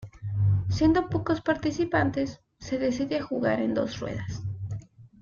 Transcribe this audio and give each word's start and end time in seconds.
Siendo 0.69 1.01
tan 1.01 1.09
pocos 1.11 1.41
participantes, 1.41 2.41
se 2.57 2.79
decide 2.79 3.21
jugar 3.21 3.61
en 3.61 3.75
dos 3.75 3.99
ruedas. 3.99 4.41